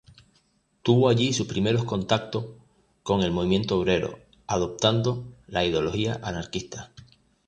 Tuvo 0.81 1.09
allí 1.09 1.31
sus 1.31 1.45
primeros 1.45 1.83
contacto 1.83 2.57
con 3.03 3.21
el 3.21 3.29
movimiento 3.31 3.77
obrero, 3.79 4.17
adoptando 4.47 5.31
la 5.45 5.63
ideología 5.63 6.19
anarquista. 6.23 6.91